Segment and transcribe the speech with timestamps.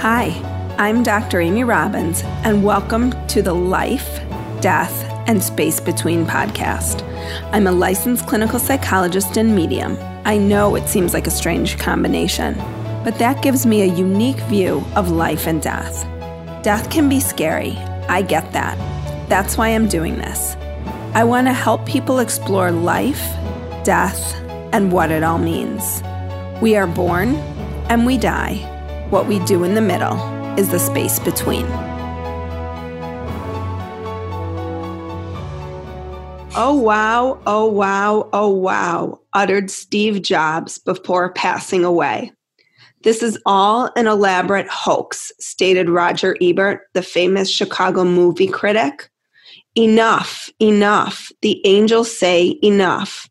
[0.00, 0.26] Hi,
[0.76, 1.40] I'm Dr.
[1.40, 4.20] Amy Robbins, and welcome to the Life,
[4.60, 7.02] Death, and Space Between podcast.
[7.50, 9.96] I'm a licensed clinical psychologist and medium.
[10.26, 12.56] I know it seems like a strange combination,
[13.04, 16.06] but that gives me a unique view of life and death.
[16.62, 17.72] Death can be scary.
[18.06, 18.76] I get that.
[19.30, 20.56] That's why I'm doing this.
[21.14, 23.32] I want to help people explore life,
[23.82, 24.34] death,
[24.74, 26.02] and what it all means.
[26.60, 27.36] We are born
[27.88, 28.75] and we die.
[29.10, 30.16] What we do in the middle
[30.58, 31.64] is the space between.
[36.58, 42.32] Oh, wow, oh, wow, oh, wow, uttered Steve Jobs before passing away.
[43.04, 49.08] This is all an elaborate hoax, stated Roger Ebert, the famous Chicago movie critic.
[49.76, 51.30] Enough, enough.
[51.42, 53.28] The angels say enough.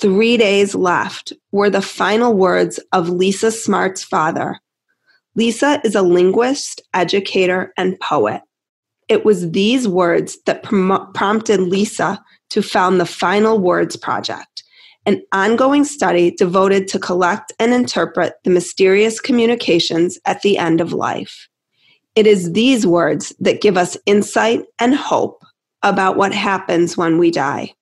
[0.00, 4.58] Three days left were the final words of Lisa Smartt's father,
[5.34, 8.42] Lisa is a linguist, educator, and poet.
[9.08, 14.62] It was these words that prom- prompted Lisa to found the Final Words Project,
[15.06, 20.92] an ongoing study devoted to collect and interpret the mysterious communications at the end of
[20.92, 21.48] life.
[22.14, 25.42] It is these words that give us insight and hope
[25.82, 27.72] about what happens when we die.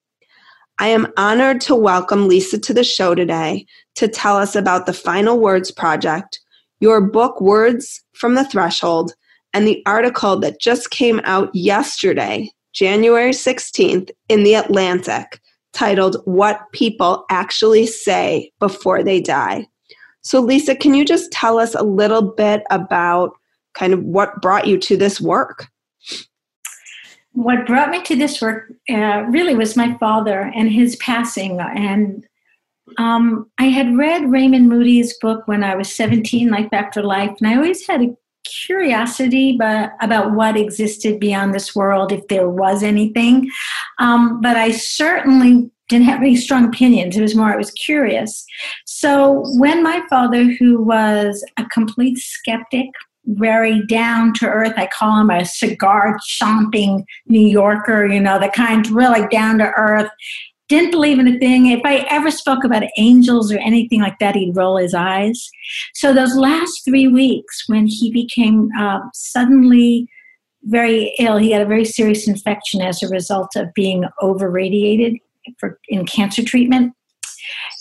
[0.78, 4.92] I am honored to welcome Lisa to the show today to tell us about the
[4.92, 6.40] Final Words Project,
[6.80, 9.14] your book, Words from the Threshold,
[9.52, 15.40] and the article that just came out yesterday, January 16th, in The Atlantic,
[15.72, 19.66] titled What People Actually Say Before They Die.
[20.22, 23.32] So, Lisa, can you just tell us a little bit about
[23.74, 25.68] kind of what brought you to this work?
[27.32, 31.60] What brought me to this work uh, really was my father and his passing.
[31.60, 32.26] And
[32.98, 37.48] um, I had read Raymond Moody's book when I was 17, Life After Life, and
[37.48, 42.82] I always had a curiosity but, about what existed beyond this world, if there was
[42.82, 43.48] anything.
[43.98, 47.16] Um, but I certainly didn't have any strong opinions.
[47.16, 48.44] It was more I was curious.
[48.86, 52.86] So when my father, who was a complete skeptic,
[53.26, 54.72] very down to earth.
[54.76, 59.70] I call him a cigar chomping New Yorker, you know, the kind really down to
[59.76, 60.10] earth
[60.70, 61.66] didn't believe in a thing.
[61.66, 65.50] If I ever spoke about angels or anything like that, he'd roll his eyes.
[65.94, 70.08] So those last three weeks, when he became uh, suddenly
[70.62, 75.18] very ill, he had a very serious infection as a result of being over radiated
[75.58, 76.94] for in cancer treatment.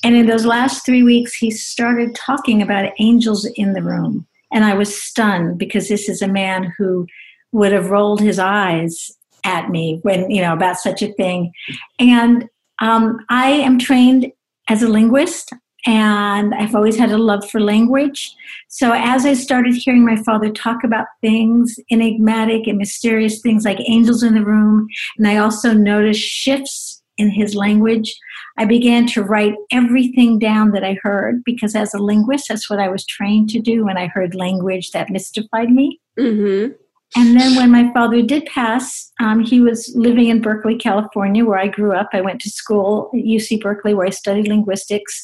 [0.04, 4.26] And in those last three weeks, he started talking about angels in the room.
[4.52, 7.06] And I was stunned because this is a man who
[7.52, 9.12] would have rolled his eyes
[9.44, 11.52] at me when, you know, about such a thing.
[12.00, 12.50] And
[12.80, 14.32] um, I am trained
[14.68, 15.52] as a linguist
[15.86, 18.36] and I've always had a love for language.
[18.68, 23.80] So as I started hearing my father talk about things, enigmatic and mysterious things like
[23.88, 28.16] angels in the room, and I also noticed shifts in his language,
[28.58, 32.80] I began to write everything down that I heard because as a linguist, that's what
[32.80, 36.00] I was trained to do when I heard language that mystified me.
[36.18, 36.74] Mm-hmm.
[37.16, 41.58] And then when my father did pass, um, he was living in Berkeley, California, where
[41.58, 42.10] I grew up.
[42.14, 45.24] I went to school at UC Berkeley, where I studied linguistics.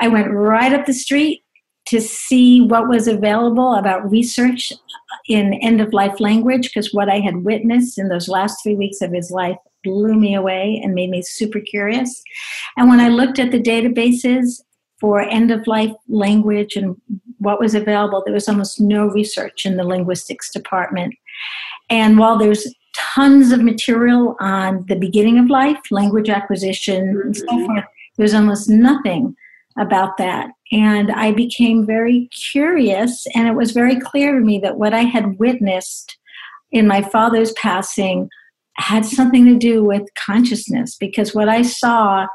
[0.00, 1.44] I went right up the street
[1.86, 4.72] to see what was available about research
[5.28, 9.00] in end of life language, because what I had witnessed in those last three weeks
[9.00, 12.22] of his life blew me away and made me super curious.
[12.76, 14.60] And when I looked at the databases
[15.00, 16.96] for end of life language and
[17.38, 21.14] what was available, there was almost no research in the linguistics department.
[21.90, 22.66] And while there's
[22.96, 27.20] tons of material on the beginning of life, language acquisition, mm-hmm.
[27.20, 27.66] and so mm-hmm.
[27.66, 27.84] forth,
[28.16, 29.36] there's almost nothing
[29.78, 30.50] about that.
[30.72, 35.02] And I became very curious, and it was very clear to me that what I
[35.02, 36.18] had witnessed
[36.72, 38.28] in my father's passing
[38.74, 42.26] had something to do with consciousness, because what I saw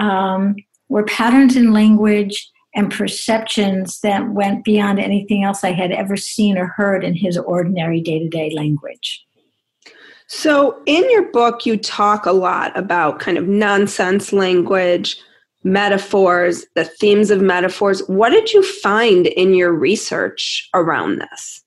[0.00, 0.56] um,
[0.88, 6.56] were patterns in language and perceptions that went beyond anything else I had ever seen
[6.56, 9.26] or heard in his ordinary day to day language.
[10.28, 15.16] So, in your book, you talk a lot about kind of nonsense language,
[15.64, 18.06] metaphors, the themes of metaphors.
[18.06, 21.64] What did you find in your research around this?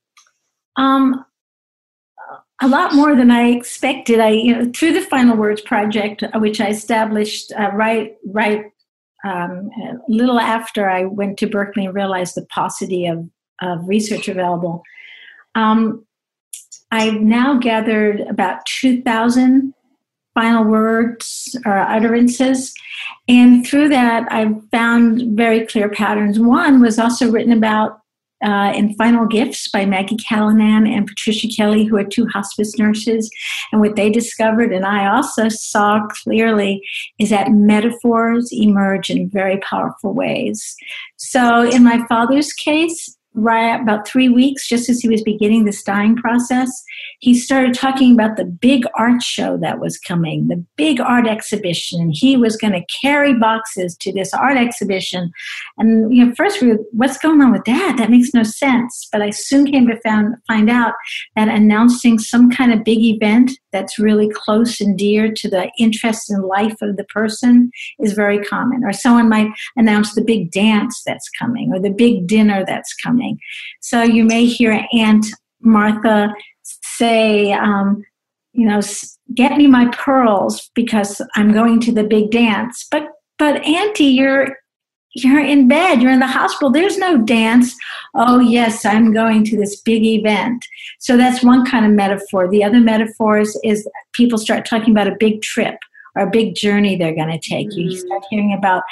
[0.78, 1.25] Um,
[2.62, 4.22] a lot more than I expected.
[4.22, 8.72] I, you know, through the Final Words project, which I established uh, right, right
[9.24, 13.30] um, a little after I went to Berkeley and realized the paucity of,
[13.62, 14.84] of research available,
[15.56, 16.06] um,
[16.92, 19.74] I've now gathered about 2,000
[20.34, 22.74] final words or utterances.
[23.28, 26.40] And through that, I've found very clear patterns.
[26.40, 28.00] One was also written about
[28.44, 33.30] uh, in Final Gifts by Maggie Callanan and Patricia Kelly, who are two hospice nurses.
[33.72, 36.82] And what they discovered, and I also saw clearly,
[37.20, 40.76] is that metaphors emerge in very powerful ways.
[41.18, 45.83] So in my father's case, right about three weeks, just as he was beginning this
[45.83, 46.69] dying process,
[47.19, 52.01] he started talking about the big art show that was coming, the big art exhibition.
[52.01, 55.31] And He was going to carry boxes to this art exhibition.
[55.78, 57.95] And you know, first we were, what's going on with that?
[57.98, 59.07] That makes no sense.
[59.12, 60.94] But I soon came to found, find out
[61.36, 66.30] that announcing some kind of big event that's really close and dear to the interest
[66.30, 68.84] and life of the person is very common.
[68.84, 73.40] Or someone might announce the big dance that's coming or the big dinner that's coming.
[73.82, 75.26] So you may hear Aunt
[75.62, 76.34] Martha
[76.64, 78.04] say, um,
[78.54, 78.82] you know,
[79.34, 82.86] get me my pearls because I'm going to the big dance.
[82.92, 83.08] But
[83.40, 84.56] but Auntie, you're
[85.13, 87.75] you're in bed, you're in the hospital, there's no dance.
[88.13, 90.66] Oh, yes, I'm going to this big event.
[91.00, 92.50] So that's one kind of metaphor.
[92.50, 95.75] The other metaphor is, is people start talking about a big trip
[96.16, 97.69] or a big journey they're going to take.
[97.69, 97.80] Mm-hmm.
[97.80, 98.84] You start hearing about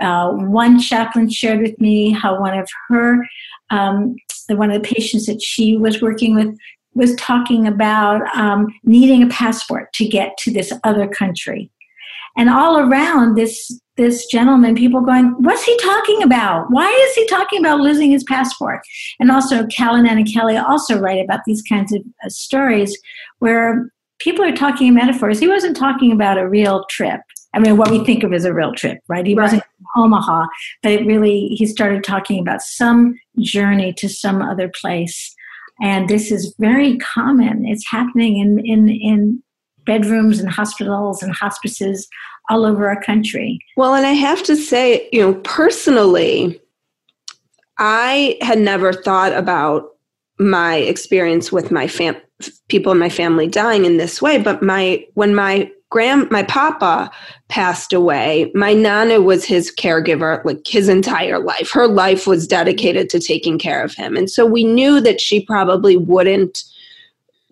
[0.00, 3.26] uh, one chaplain shared with me how one of her,
[3.70, 4.16] um,
[4.48, 6.56] the one of the patients that she was working with,
[6.94, 11.70] was talking about um, needing a passport to get to this other country.
[12.36, 16.66] And all around this this gentleman, people going, What's he talking about?
[16.70, 18.80] Why is he talking about losing his passport?
[19.20, 22.96] And also, Callanan and Kelly also write about these kinds of uh, stories
[23.38, 23.88] where
[24.18, 25.38] people are talking in metaphors.
[25.38, 27.20] He wasn't talking about a real trip.
[27.54, 29.24] I mean, what we think of as a real trip, right?
[29.24, 29.44] He right.
[29.44, 29.62] wasn't
[29.96, 30.46] Omaha,
[30.82, 35.32] but it really, he started talking about some journey to some other place.
[35.80, 37.64] And this is very common.
[37.64, 39.42] It's happening in, in, in
[39.84, 42.08] bedrooms and hospitals and hospices
[42.50, 43.58] all over our country.
[43.76, 46.60] Well, and I have to say, you know, personally,
[47.78, 49.90] I had never thought about
[50.38, 52.16] my experience with my fam-
[52.68, 57.10] people in my family dying in this way, but my when my grand my papa
[57.48, 61.70] passed away, my nana was his caregiver like his entire life.
[61.70, 64.16] Her life was dedicated to taking care of him.
[64.16, 66.64] And so we knew that she probably wouldn't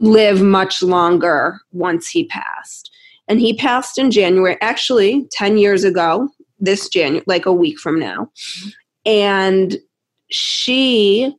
[0.02, 2.90] live much longer once he passed.
[3.28, 6.28] And he passed in January, actually 10 years ago,
[6.58, 8.30] this January, like a week from now.
[9.06, 9.78] And
[10.28, 11.34] she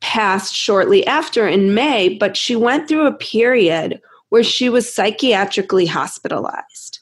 [0.00, 5.86] passed shortly after in May, but she went through a period where she was psychiatrically
[5.86, 7.00] hospitalized.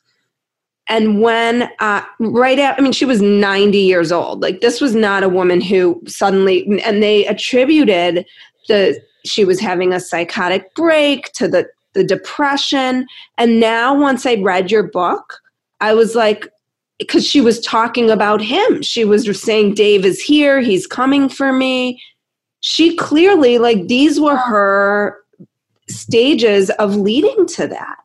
[0.88, 4.40] And when, uh, right out, I mean, she was 90 years old.
[4.40, 8.26] Like, this was not a woman who suddenly, and they attributed
[8.68, 13.06] the, she was having a psychotic break to the the depression.
[13.38, 15.40] And now, once I read your book,
[15.80, 16.48] I was like,
[16.98, 18.82] because she was talking about him.
[18.82, 22.02] She was saying, Dave is here, he's coming for me.
[22.60, 25.18] She clearly, like, these were her
[25.88, 27.96] stages of leading to that.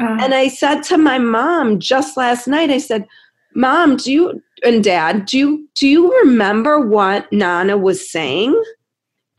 [0.00, 3.06] Uh, and I said to my mom just last night, I said,
[3.54, 8.60] Mom, do you and dad, do you do you remember what Nana was saying?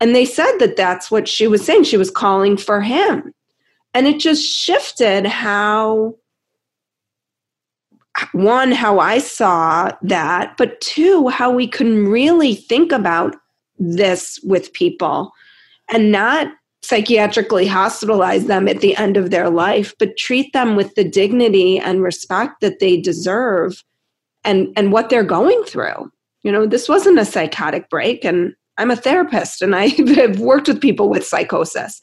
[0.00, 1.84] And they said that that's what she was saying.
[1.84, 3.32] She was calling for him.
[3.94, 6.16] And it just shifted how,
[8.32, 13.36] one, how I saw that, but two, how we can really think about
[13.78, 15.32] this with people
[15.88, 16.48] and not
[16.82, 21.78] psychiatrically hospitalize them at the end of their life, but treat them with the dignity
[21.78, 23.82] and respect that they deserve
[24.44, 26.10] and, and what they're going through.
[26.42, 30.68] You know, this wasn't a psychotic break, and I'm a therapist and I have worked
[30.68, 32.00] with people with psychosis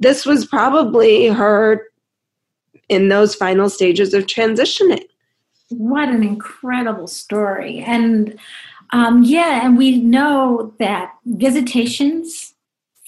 [0.00, 1.86] this was probably her
[2.88, 5.04] in those final stages of transitioning.
[5.68, 7.78] What an incredible story.
[7.86, 8.36] And
[8.92, 12.54] um, yeah, and we know that visitations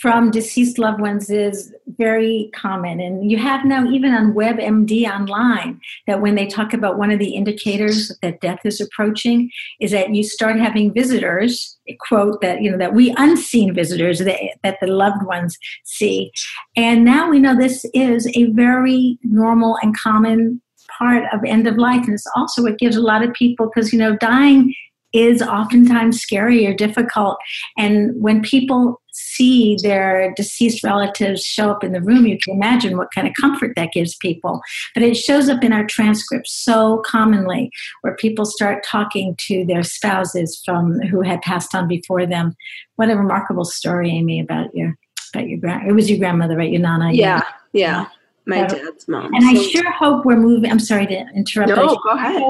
[0.02, 2.99] from deceased loved ones is very common.
[2.99, 7.21] And you have now, even on WebMD online, that when they talk about one of
[7.21, 9.49] the indicators that death is approaching,
[9.80, 14.40] is that you start having visitors, quote, that, you know, that we unseen visitors that,
[14.64, 16.32] that the loved ones see.
[16.76, 20.61] And now we know this is a very normal and common
[20.99, 22.04] part of end of life.
[22.06, 24.75] And it's also what gives a lot of people, because, you know, dying
[25.12, 27.37] is oftentimes scary or difficult.
[27.76, 32.97] And when people see their deceased relatives show up in the room, you can imagine
[32.97, 34.61] what kind of comfort that gives people.
[34.95, 39.83] But it shows up in our transcripts so commonly where people start talking to their
[39.83, 42.54] spouses from who had passed on before them.
[42.97, 44.97] What a remarkable story, Amy, about your
[45.35, 46.71] about your grand it was your grandmother, right?
[46.71, 47.12] Your nana.
[47.12, 47.42] Yeah,
[47.73, 48.07] yeah.
[48.45, 49.33] My dad's mom.
[49.35, 49.50] And so.
[49.50, 50.71] I sure hope we're moving.
[50.71, 51.69] I'm sorry to interrupt.
[51.69, 52.42] No, go ahead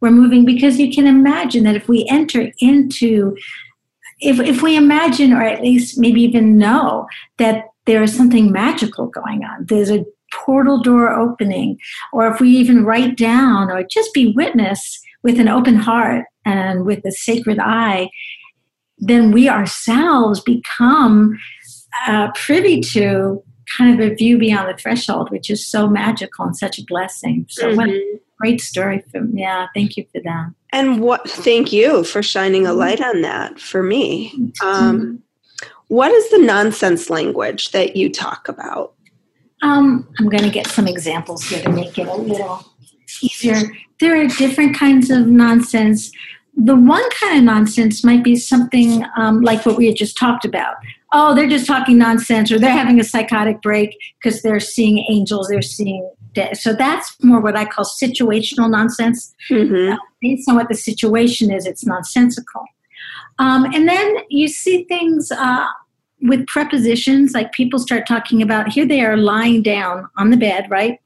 [0.00, 3.36] we're moving because you can imagine that if we enter into
[4.20, 7.06] if, if we imagine, or at least maybe even know,
[7.38, 11.78] that there is something magical going on, there's a portal door opening,
[12.12, 16.84] or if we even write down or just be witness with an open heart and
[16.84, 18.08] with a sacred eye,
[18.98, 21.38] then we ourselves become
[22.06, 23.42] uh, privy to
[23.76, 27.46] kind of a view beyond the threshold, which is so magical and such a blessing.
[27.48, 27.76] So, mm-hmm.
[27.76, 27.90] what
[28.38, 29.66] great story from yeah.
[29.74, 30.52] Thank you for that.
[30.72, 31.28] And what?
[31.28, 34.52] Thank you for shining a light on that for me.
[34.62, 35.22] Um,
[35.88, 38.94] what is the nonsense language that you talk about?
[39.62, 42.64] Um, I'm going to get some examples here to make it a little
[43.22, 43.56] easier.
[44.00, 46.10] There are different kinds of nonsense.
[46.56, 50.44] The one kind of nonsense might be something um, like what we had just talked
[50.44, 50.74] about.
[51.12, 55.48] Oh, they're just talking nonsense, or they're having a psychotic break because they're seeing angels,
[55.48, 56.25] they're seeing dead.
[56.54, 59.34] So that's more what I call situational nonsense.
[59.50, 59.92] Mm-hmm.
[59.92, 62.64] Uh, based on what the situation is, it's nonsensical.
[63.38, 65.66] Um, and then you see things uh,
[66.22, 70.70] with prepositions, like people start talking about here they are lying down on the bed,
[70.70, 70.98] right?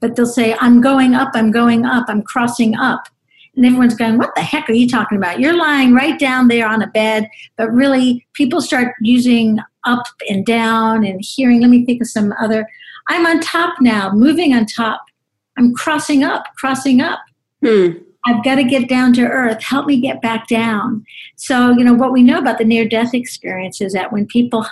[0.00, 3.08] But they'll say, I'm going up, I'm going up, I'm crossing up.
[3.56, 5.40] And everyone's going, What the heck are you talking about?
[5.40, 7.28] You're lying right down there on a bed.
[7.56, 11.60] But really, people start using up and down and hearing.
[11.60, 12.68] Let me think of some other.
[13.08, 15.04] I'm on top now, moving on top.
[15.56, 17.20] I'm crossing up, crossing up.
[17.64, 17.90] Hmm.
[18.26, 19.62] I've got to get down to earth.
[19.62, 21.04] Help me get back down.
[21.36, 24.66] So, you know, what we know about the near death experience is that when people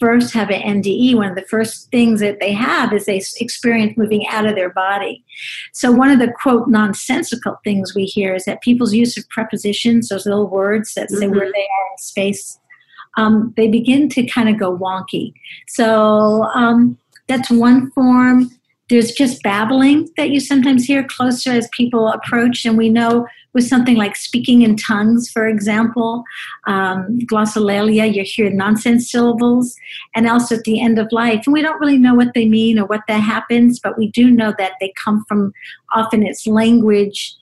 [0.00, 3.96] first have an NDE, one of the first things that they have is they experience
[3.96, 5.24] moving out of their body.
[5.72, 10.08] So, one of the quote nonsensical things we hear is that people's use of prepositions,
[10.08, 11.36] those little words that say mm-hmm.
[11.36, 12.58] where they are in space,
[13.16, 15.34] um, they begin to kind of go wonky.
[15.68, 18.50] So, um, that's one form.
[18.88, 23.66] There's just babbling that you sometimes hear closer as people approach, and we know with
[23.66, 26.24] something like speaking in tongues, for example,
[26.66, 29.76] um, glossolalia, you hear nonsense syllables,
[30.14, 31.42] and also at the end of life.
[31.46, 34.30] And we don't really know what they mean or what that happens, but we do
[34.30, 35.52] know that they come from
[35.94, 37.34] often it's language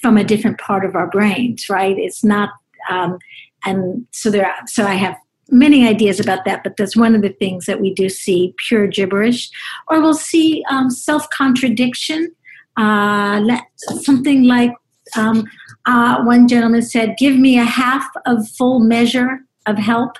[0.00, 1.96] from a different part of our brains, right?
[1.98, 2.50] It's not,
[2.90, 3.18] um,
[3.64, 4.46] and so there.
[4.46, 5.16] Are, So I have
[5.52, 8.86] many ideas about that, but that's one of the things that we do see pure
[8.86, 9.50] gibberish.
[9.88, 12.34] Or we'll see um, self contradiction,
[12.76, 13.58] uh,
[14.00, 14.72] something like
[15.16, 15.44] um,
[15.86, 20.16] uh, one gentleman said, Give me a half of full measure of help.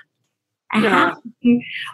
[0.75, 0.89] A yeah.
[0.89, 1.17] half.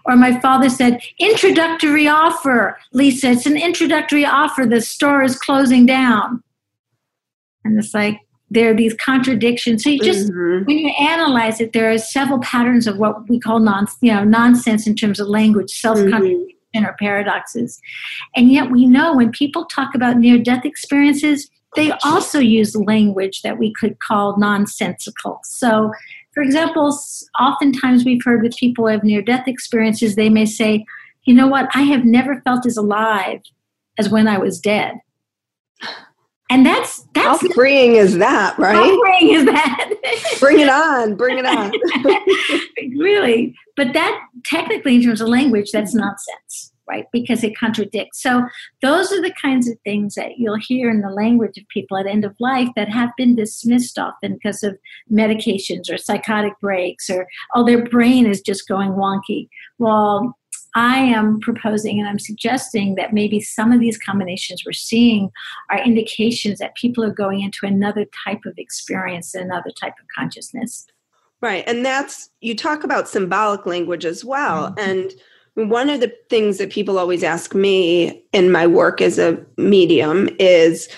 [0.06, 4.66] Or my father said, Introductory offer, Lisa, it's an introductory offer.
[4.66, 6.44] The store is closing down.
[7.66, 8.20] And it's like,
[8.52, 9.84] there are these contradictions.
[9.84, 10.66] So you just mm-hmm.
[10.66, 14.24] when you analyze it, there are several patterns of what we call non, you know,
[14.24, 16.86] nonsense in terms of language, self-contradiction mm-hmm.
[16.86, 17.80] or paradoxes.
[18.36, 23.60] And yet we know when people talk about near-death experiences, they also use language that
[23.60, 25.40] we could call nonsensical.
[25.44, 25.92] So,
[26.34, 26.98] for example,
[27.40, 30.86] oftentimes we've heard with people who have near-death experiences, they may say,
[31.26, 31.70] "You know what?
[31.76, 33.42] I have never felt as alive
[34.00, 34.96] as when I was dead."
[36.50, 38.76] And that's that's how freeing is that, right?
[38.76, 39.92] How freeing is that?
[40.40, 41.72] bring it on, bring it on.
[42.98, 47.06] really, but that technically, in terms of language, that's nonsense, right?
[47.14, 48.22] Because it contradicts.
[48.24, 48.48] So
[48.82, 52.08] those are the kinds of things that you'll hear in the language of people at
[52.08, 54.78] end of life that have been dismissed often because of
[55.12, 59.50] medications or psychotic breaks or oh, their brain is just going wonky.
[59.78, 60.36] Well,
[60.76, 65.32] I am proposing and I'm suggesting that maybe some of these combinations we're seeing
[65.70, 70.86] are indications that people are going into another type of experience, another type of consciousness.
[71.42, 71.64] Right.
[71.68, 74.72] And that's, you talk about symbolic language as well.
[74.72, 74.90] Mm-hmm.
[74.90, 79.44] And one of the things that people always ask me in my work as a
[79.58, 80.90] medium is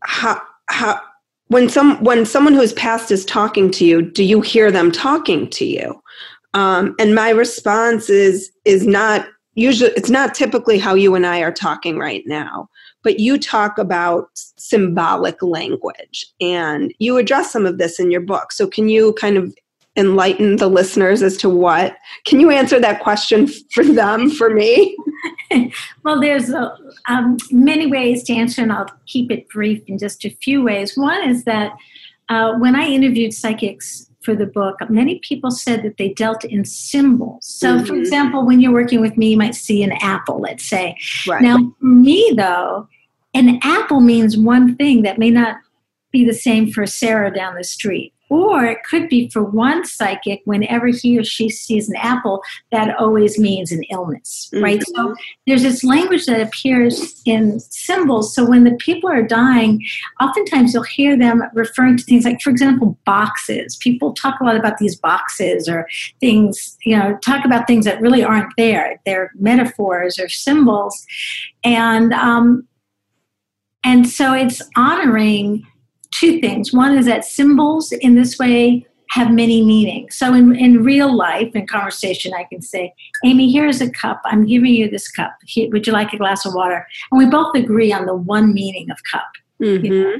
[0.00, 1.00] how, how,
[1.48, 5.50] when some when someone who's passed is talking to you, do you hear them talking
[5.50, 6.01] to you?
[6.54, 11.40] Um, and my response is is not usually it's not typically how you and I
[11.40, 12.68] are talking right now,
[13.02, 18.52] but you talk about symbolic language and you address some of this in your book.
[18.52, 19.54] So can you kind of
[19.96, 21.96] enlighten the listeners as to what?
[22.24, 24.96] Can you answer that question for them for me?
[26.04, 26.74] well, there's uh,
[27.08, 30.96] um, many ways to answer, and I'll keep it brief in just a few ways.
[30.96, 31.72] One is that
[32.28, 36.64] uh, when I interviewed psychics for the book, many people said that they dealt in
[36.64, 37.46] symbols.
[37.46, 37.86] So, mm-hmm.
[37.86, 40.96] for example, when you're working with me, you might see an apple, let's say.
[41.26, 41.42] Right.
[41.42, 42.88] Now, for me, though,
[43.34, 45.56] an apple means one thing that may not
[46.10, 50.40] be the same for Sarah down the street Or it could be for one psychic,
[50.46, 54.64] whenever he or she sees an apple, that always means an illness, mm-hmm.
[54.64, 54.82] right?
[54.94, 55.14] So
[55.46, 58.34] there's this language that appears in symbols.
[58.34, 59.84] So when the people are dying,
[60.18, 63.76] oftentimes you'll hear them referring to things like, for example, boxes.
[63.76, 65.86] People talk a lot about these boxes or
[66.18, 68.98] things, you know, talk about things that really aren't there.
[69.04, 71.04] They're metaphors or symbols.
[71.64, 72.66] And um,
[73.84, 75.66] and so it's honoring
[76.22, 76.72] two things.
[76.72, 80.16] One is that symbols in this way have many meanings.
[80.16, 84.22] So in, in real life, in conversation, I can say, Amy, here's a cup.
[84.24, 85.32] I'm giving you this cup.
[85.56, 86.86] Would you like a glass of water?
[87.10, 89.30] And we both agree on the one meaning of cup.
[89.60, 89.84] Mm-hmm.
[89.84, 90.16] You know?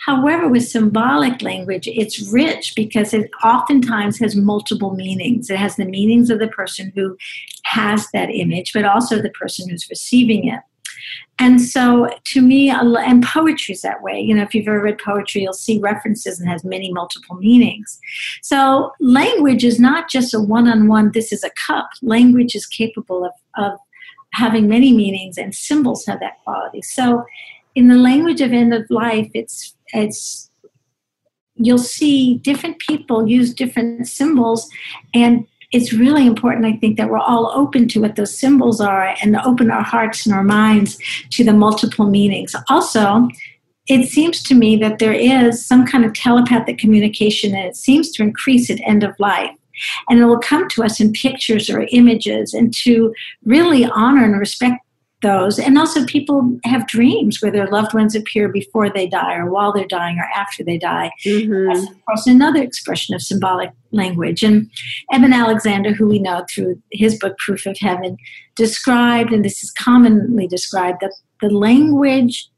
[0.00, 5.48] However, with symbolic language, it's rich because it oftentimes has multiple meanings.
[5.48, 7.16] It has the meanings of the person who
[7.64, 10.60] has that image, but also the person who's receiving it.
[11.38, 14.18] And so, to me, and poetry is that way.
[14.18, 18.00] You know, if you've ever read poetry, you'll see references and has many multiple meanings.
[18.42, 21.90] So, language is not just a one on one, this is a cup.
[22.00, 23.32] Language is capable of,
[23.62, 23.78] of
[24.32, 26.80] having many meanings, and symbols have that quality.
[26.80, 27.24] So,
[27.74, 30.50] in the language of end of life, it's it's
[31.56, 34.68] you'll see different people use different symbols
[35.14, 35.46] and
[35.76, 39.36] it's really important, I think, that we're all open to what those symbols are and
[39.36, 40.98] open our hearts and our minds
[41.32, 42.56] to the multiple meanings.
[42.70, 43.28] Also,
[43.86, 48.10] it seems to me that there is some kind of telepathic communication and it seems
[48.12, 49.50] to increase at end of life.
[50.08, 53.14] And it will come to us in pictures or images, and to
[53.44, 54.80] really honor and respect
[55.22, 55.58] those.
[55.58, 59.72] And also, people have dreams where their loved ones appear before they die, or while
[59.72, 61.10] they're dying, or after they die.
[61.24, 61.68] Mm-hmm.
[61.68, 64.42] That's, of course, another expression of symbolic language.
[64.42, 64.70] And
[65.12, 68.16] Eben Alexander, who we know through his book, Proof of Heaven,
[68.56, 72.48] described, and this is commonly described, that the language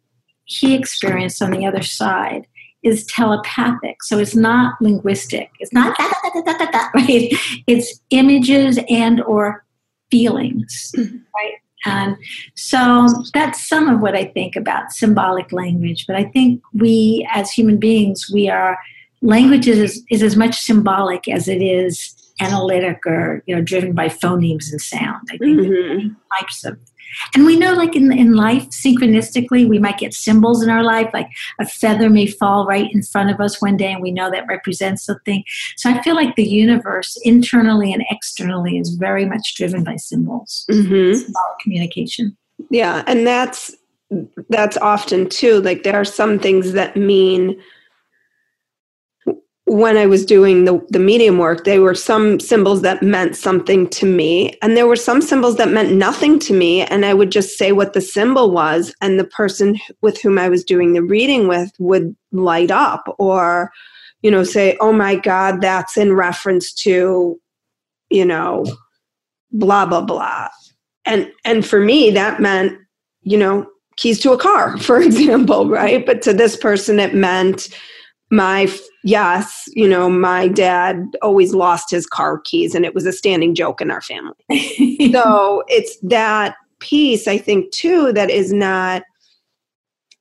[0.45, 2.47] he experienced on the other side
[2.83, 4.03] is telepathic.
[4.03, 5.51] So it's not linguistic.
[5.61, 6.09] It's not da,
[6.41, 7.33] da, da, right?
[7.67, 9.65] It's images and or
[10.11, 11.17] feelings, mm-hmm.
[11.17, 11.55] right?
[11.89, 12.17] And
[12.55, 16.07] so that's some of what I think about symbolic language.
[16.07, 18.79] But I think we, as human beings, we are
[19.23, 24.09] language is, is as much symbolic as it is analytic or you know driven by
[24.09, 25.27] phonemes and sound.
[25.33, 26.09] I think mm-hmm.
[26.39, 26.79] types of
[27.35, 31.11] and we know, like in, in life, synchronistically, we might get symbols in our life,
[31.13, 31.29] like
[31.61, 34.47] a feather may fall right in front of us one day, and we know that
[34.49, 35.45] represents something.
[35.77, 40.65] So I feel like the universe, internally and externally, is very much driven by symbols,
[40.71, 41.15] mm-hmm.
[41.15, 42.37] symbolic communication.
[42.71, 43.75] Yeah, and that's
[44.49, 45.61] that's often too.
[45.61, 47.61] Like there are some things that mean
[49.69, 53.87] when I was doing the, the medium work, there were some symbols that meant something
[53.91, 56.83] to me, and there were some symbols that meant nothing to me.
[56.83, 60.49] And I would just say what the symbol was, and the person with whom I
[60.49, 63.71] was doing the reading with would light up or,
[64.23, 67.39] you know, say, Oh my God, that's in reference to,
[68.09, 68.65] you know,
[69.53, 70.49] blah, blah, blah.
[71.05, 72.79] And and for me, that meant,
[73.23, 76.07] you know, keys to a car, for example, right?
[76.07, 77.69] But to this person, it meant
[78.31, 78.71] my
[79.05, 83.55] yes you know my dad always lost his car keys and it was a standing
[83.55, 84.35] joke in our family.
[85.13, 89.03] So it's that piece i think too that is not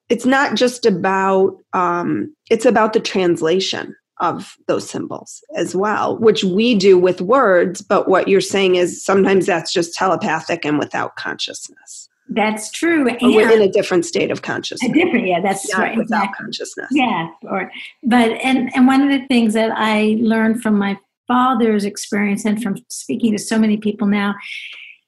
[0.09, 6.43] it's not just about um, it's about the translation of those symbols as well which
[6.43, 11.15] we do with words but what you're saying is sometimes that's just telepathic and without
[11.15, 13.07] consciousness that's true.
[13.07, 14.89] And we're in a different state of consciousness.
[14.89, 15.97] A different, yeah, that's Not right.
[15.97, 16.45] Without exactly.
[16.45, 16.87] consciousness.
[16.91, 17.29] Yeah.
[17.43, 17.71] Or
[18.03, 22.61] but and and one of the things that I learned from my father's experience and
[22.61, 24.35] from speaking to so many people now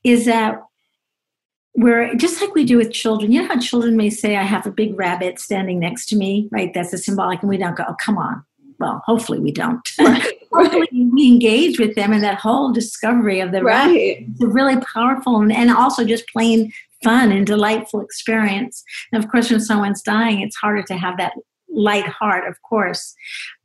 [0.03, 0.61] is that
[1.75, 3.31] we're just like we do with children.
[3.31, 6.49] You know how children may say, I have a big rabbit standing next to me,
[6.51, 6.73] right?
[6.73, 8.43] That's a symbolic, and we don't go, oh, come on.
[8.79, 9.87] Well, hopefully we don't.
[9.99, 10.35] Right.
[10.51, 13.85] hopefully we engage with them in that whole discovery of the right.
[13.85, 14.25] rabbit.
[14.31, 18.83] It's really powerful and, and also just plain fun and delightful experience.
[19.11, 21.33] And of course, when someone's dying, it's harder to have that
[21.71, 23.13] light heart, of course.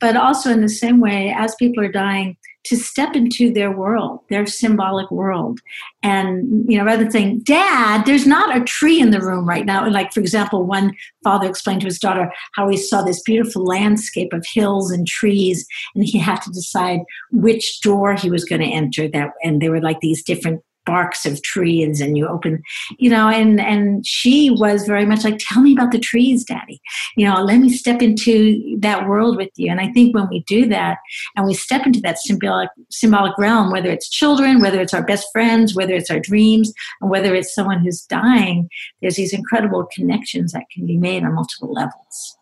[0.00, 4.20] But also, in the same way, as people are dying, to step into their world,
[4.30, 5.60] their symbolic world.
[6.02, 9.66] And, you know, rather than saying, Dad, there's not a tree in the room right
[9.66, 9.86] now.
[9.88, 14.32] Like, for example, one father explained to his daughter how he saw this beautiful landscape
[14.32, 18.66] of hills and trees, and he had to decide which door he was going to
[18.66, 19.08] enter.
[19.08, 22.62] That, and there were like these different barks of trees and you open
[22.98, 26.80] you know and and she was very much like tell me about the trees daddy.
[27.16, 29.70] You know let me step into that world with you.
[29.70, 30.98] And i think when we do that
[31.36, 35.26] and we step into that symbolic symbolic realm whether it's children whether it's our best
[35.32, 38.68] friends whether it's our dreams and whether it's someone who's dying
[39.00, 42.38] there's these incredible connections that can be made on multiple levels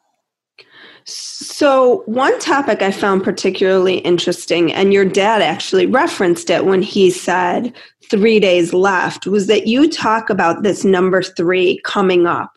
[1.04, 7.10] So, one topic I found particularly interesting, and your dad actually referenced it when he
[7.10, 7.74] said
[8.10, 12.52] three days left, was that you talk about this number three coming up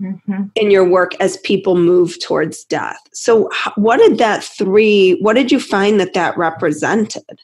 [0.00, 0.44] mm-hmm.
[0.54, 3.00] in your work as people move towards death.
[3.12, 7.40] So, what did that three, what did you find that that represented?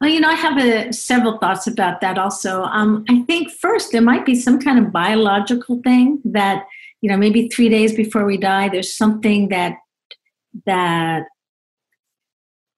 [0.00, 2.62] Well, you know, I have a, several thoughts about that also.
[2.62, 6.66] Um, I think first, there might be some kind of biological thing that
[7.00, 9.76] you know maybe three days before we die there's something that
[10.66, 11.24] that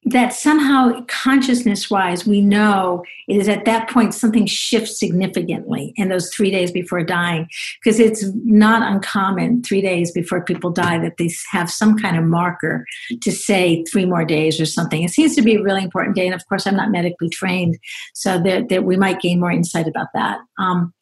[0.04, 6.08] that somehow consciousness wise we know it is at that point something shifts significantly in
[6.08, 7.46] those three days before dying.
[7.82, 12.24] Because it's not uncommon three days before people die that they have some kind of
[12.24, 12.86] marker
[13.20, 15.02] to say three more days or something.
[15.02, 17.78] It seems to be a really important day and of course i'm not medically trained
[18.14, 20.40] so that, that we might gain more insight about that.
[20.58, 20.94] Um,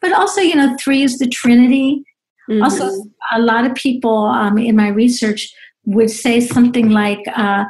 [0.00, 2.04] but also you know three is the trinity
[2.48, 2.62] Mm-hmm.
[2.62, 5.52] Also, a lot of people um, in my research
[5.84, 7.64] would say something like, uh,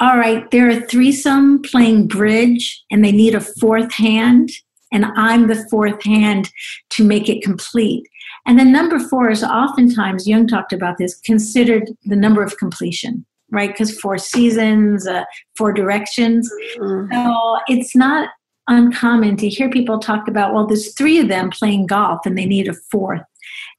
[0.00, 4.50] all right, they're a threesome playing bridge and they need a fourth hand,
[4.92, 6.50] and I'm the fourth hand
[6.90, 8.06] to make it complete.
[8.46, 13.26] And then number four is oftentimes, Jung talked about this, considered the number of completion,
[13.50, 13.70] right?
[13.70, 15.24] Because four seasons, uh,
[15.56, 16.50] four directions.
[16.78, 17.12] Mm-hmm.
[17.12, 18.30] So it's not
[18.68, 22.46] uncommon to hear people talk about, well, there's three of them playing golf and they
[22.46, 23.22] need a fourth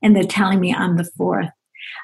[0.02, 1.50] and they're telling me I'm the fourth.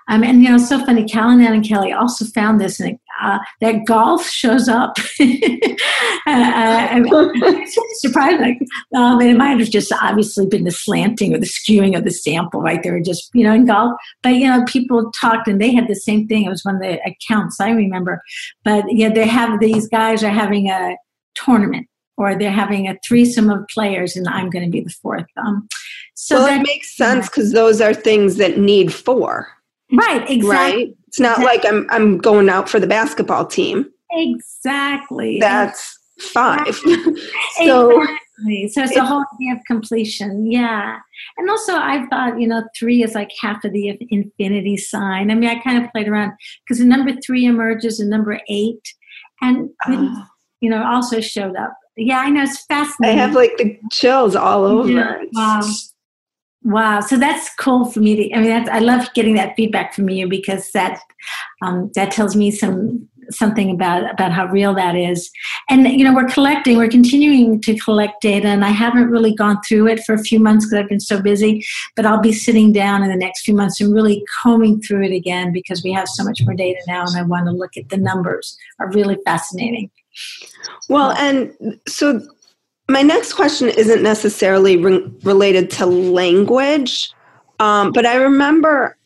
[0.09, 1.05] Um, and you know, it's so funny.
[1.05, 4.97] Callanan and Kelly also found this, and uh, that golf shows up.
[5.19, 5.27] uh,
[6.27, 7.65] uh,
[7.99, 8.59] surprising.
[8.95, 12.11] Um, and it might have just obviously been the slanting or the skewing of the
[12.11, 12.81] sample, right?
[12.81, 13.93] They were just, you know, in golf.
[14.23, 16.45] But you know, people talked, and they had the same thing.
[16.45, 18.21] It was one of the accounts I remember.
[18.63, 20.95] But yeah, they have these guys are having a
[21.35, 25.25] tournament, or they're having a threesome of players, and I'm going to be the fourth.
[25.37, 25.67] Um,
[26.15, 29.47] so well, that, it makes sense because those are things that need four.
[29.91, 30.47] Right, exactly.
[30.47, 30.97] Right?
[31.07, 31.45] It's not exactly.
[31.45, 33.89] like I'm I'm going out for the basketball team.
[34.11, 35.39] Exactly.
[35.39, 36.75] That's five.
[37.57, 38.69] so exactly.
[38.69, 40.51] So it's a whole idea of completion.
[40.51, 40.99] Yeah.
[41.37, 45.31] And also I've thought, you know, three is like half of the infinity sign.
[45.31, 46.33] I mean, I kind of played around
[46.65, 48.81] because the number three emerges in number eight.
[49.41, 50.25] And oh.
[50.61, 51.73] you know, also showed up.
[51.97, 53.19] Yeah, I know it's fascinating.
[53.19, 54.89] I have like the chills all over.
[54.89, 55.23] Yeah.
[55.33, 55.61] Wow.
[56.63, 58.33] Wow, so that's cool for me to.
[58.35, 60.99] I mean, that's, I love getting that feedback from you because that
[61.61, 65.31] um, that tells me some something about about how real that is.
[65.69, 69.59] And you know, we're collecting, we're continuing to collect data, and I haven't really gone
[69.65, 71.65] through it for a few months because I've been so busy.
[71.95, 75.15] But I'll be sitting down in the next few months and really combing through it
[75.15, 77.89] again because we have so much more data now, and I want to look at
[77.89, 78.57] the numbers.
[78.79, 79.89] Are really fascinating.
[80.89, 82.21] Well, and so
[82.89, 87.11] my next question isn't necessarily re- related to language,
[87.59, 88.97] um, but I remember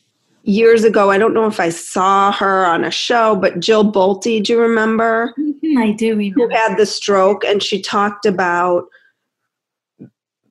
[0.44, 4.42] years ago, I don't know if I saw her on a show, but Jill Bolte,
[4.42, 5.32] do you remember?
[5.38, 6.40] Mm-hmm, I do remember.
[6.40, 8.86] Who had the stroke, and she talked about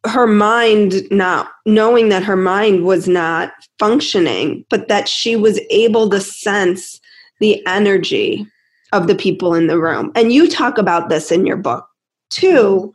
[0.06, 6.10] her mind not knowing that her mind was not functioning, but that she was able
[6.10, 7.00] to sense
[7.40, 8.48] the energy
[8.92, 10.12] of the people in the room.
[10.16, 11.88] And you talk about this in your book
[12.30, 12.94] too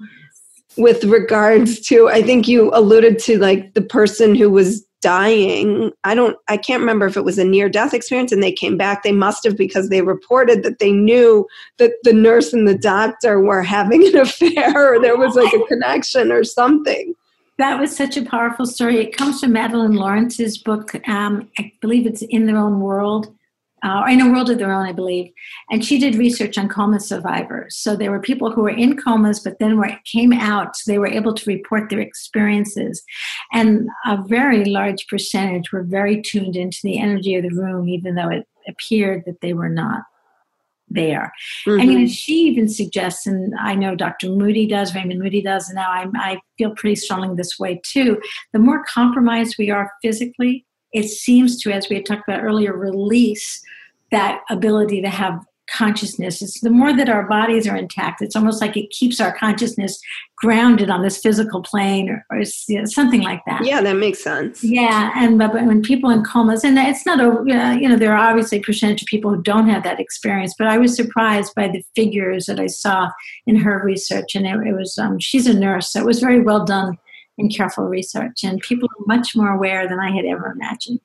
[0.79, 5.93] with regards to i think you alluded to like the person who was dying.
[6.05, 8.77] I don't i can't remember if it was a near death experience and they came
[8.77, 9.03] back.
[9.03, 11.47] They must have because they reported that they knew
[11.79, 15.65] that the nurse and the doctor were having an affair or there was like a
[15.67, 17.15] connection or something.
[17.59, 18.99] That was such a powerful story.
[18.99, 20.95] It comes from Madelaine Lawrence's book.
[21.09, 23.33] Um, i believe it's in their own world
[23.83, 25.31] uh, in a world of their own, I believe.
[25.71, 27.77] And she did research on coma survivors.
[27.77, 30.99] So there were people who were in comas, but then were, came out, so they
[30.99, 33.03] were able to report their experiences.
[33.53, 38.15] And a very large percentage were very tuned into the energy of the room, even
[38.15, 40.03] though it appeared that they were not
[40.89, 41.33] there.
[41.67, 41.81] Mm-hmm.
[41.81, 44.29] And you know, she even suggests, and I know Dr.
[44.31, 48.21] Moody does, Raymond Moody does, and now i I feel pretty strongly this way too.
[48.53, 50.65] The more compromised we are physically,
[50.97, 53.63] it seems to, as we had talked about earlier, release
[54.11, 56.41] that ability to have consciousness.
[56.41, 60.01] It's the more that our bodies are intact, it's almost like it keeps our consciousness
[60.37, 63.65] grounded on this physical plane or, or you know, something like that.
[63.65, 64.63] Yeah, that makes sense.
[64.63, 67.43] Yeah, and but when people in comas, and it's not a
[67.79, 70.69] you know there are obviously a percentage of people who don't have that experience, but
[70.69, 73.11] I was surprised by the figures that I saw
[73.47, 76.41] in her research, and it, it was um, she's a nurse, so it was very
[76.41, 76.97] well done
[77.39, 81.01] and careful research, and people are much more aware than I had ever imagined.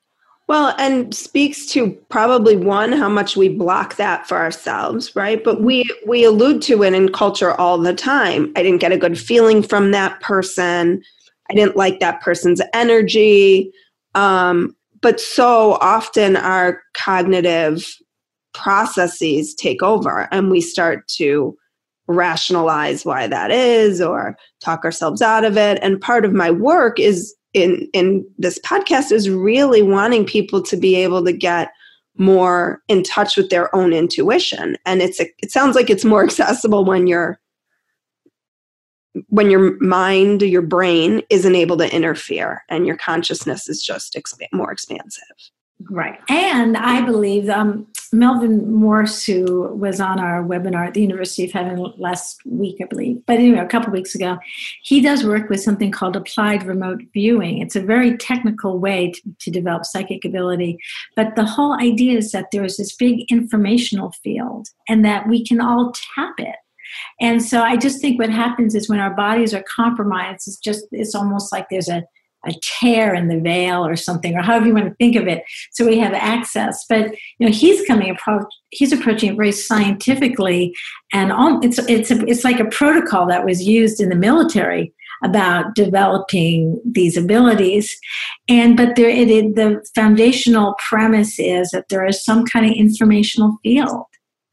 [0.48, 5.42] Well, and speaks to probably one how much we block that for ourselves, right?
[5.42, 8.52] But we we allude to it in culture all the time.
[8.56, 11.02] I didn't get a good feeling from that person.
[11.50, 13.72] I didn't like that person's energy.
[14.14, 17.96] Um, but so often our cognitive
[18.52, 21.56] processes take over and we start to
[22.08, 25.78] rationalize why that is or talk ourselves out of it.
[25.82, 30.76] And part of my work is in in this podcast is really wanting people to
[30.76, 31.70] be able to get
[32.16, 34.76] more in touch with their own intuition.
[34.84, 37.38] And it's a, it sounds like it's more accessible when you're
[39.28, 44.16] when your mind your brain isn't able to interfere and your consciousness is just
[44.52, 45.22] more expansive
[45.90, 46.18] Right.
[46.28, 51.52] And I believe um, Melvin Morse, who was on our webinar at the University of
[51.52, 54.38] Heaven last week, I believe, but anyway, a couple weeks ago,
[54.82, 57.58] he does work with something called applied remote viewing.
[57.58, 60.78] It's a very technical way to, to develop psychic ability.
[61.16, 65.44] But the whole idea is that there is this big informational field and that we
[65.44, 66.56] can all tap it.
[67.20, 70.84] And so I just think what happens is when our bodies are compromised, it's just,
[70.92, 72.04] it's almost like there's a
[72.46, 75.44] a tear in the veil or something, or however you want to think of it.
[75.72, 76.84] So we have access.
[76.88, 78.46] But you know, he's coming approach.
[78.70, 80.74] He's approaching it very scientifically,
[81.12, 84.92] and all, it's it's a, it's like a protocol that was used in the military
[85.24, 87.96] about developing these abilities.
[88.48, 92.72] And but there, it, it, the foundational premise is that there is some kind of
[92.72, 94.06] informational field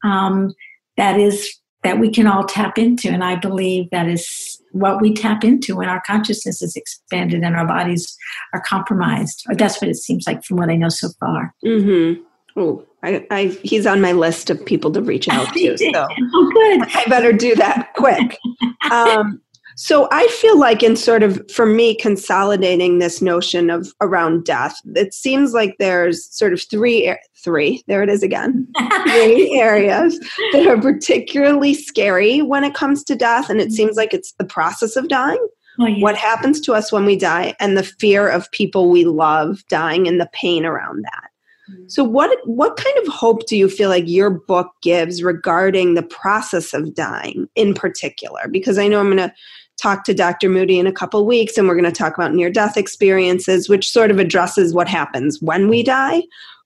[0.04, 0.54] um,
[0.96, 5.14] that is that we can all tap into, and I believe that is what we
[5.14, 8.16] tap into when our consciousness is expanded and our bodies
[8.52, 9.44] are compromised.
[9.48, 11.54] Or that's what it seems like from what I know so far.
[11.64, 12.22] Mm-hmm.
[12.56, 15.78] Oh, I, I, he's on my list of people to reach out to.
[15.78, 16.96] So oh, good.
[16.96, 18.38] I better do that quick.
[18.90, 19.40] um,
[19.80, 24.78] so I feel like in sort of for me consolidating this notion of around death,
[24.94, 28.68] it seems like there's sort of three three, there it is again.
[29.04, 30.20] three areas
[30.52, 34.44] that are particularly scary when it comes to death and it seems like it's the
[34.44, 35.48] process of dying.
[35.78, 36.02] Oh, yeah.
[36.02, 40.06] What happens to us when we die and the fear of people we love dying
[40.06, 41.30] and the pain around that.
[41.70, 41.88] Mm-hmm.
[41.88, 46.02] So what what kind of hope do you feel like your book gives regarding the
[46.02, 48.42] process of dying in particular?
[48.50, 49.32] Because I know I'm going to
[49.80, 50.48] talk to Dr.
[50.48, 53.90] Moody in a couple weeks and we're going to talk about near death experiences, which
[53.90, 56.22] sort of addresses what happens when we die.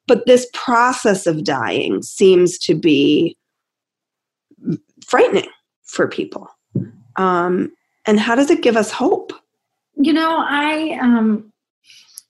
[0.06, 3.36] But this process of dying seems to be
[5.06, 5.48] frightening
[5.84, 6.48] for people.
[7.16, 7.72] Um,
[8.06, 9.32] and how does it give us hope?
[9.96, 11.52] You know, I um,